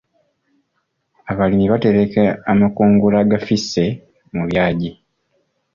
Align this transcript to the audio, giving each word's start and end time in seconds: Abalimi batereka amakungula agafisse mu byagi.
Abalimi 1.31 1.65
batereka 1.73 2.23
amakungula 2.51 3.17
agafisse 3.23 3.83
mu 4.33 4.43
byagi. 4.49 4.89